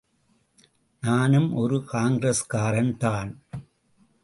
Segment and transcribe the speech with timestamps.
[1.03, 3.31] நானும் ஒரு காங்கிரஸ்காரன் தான்.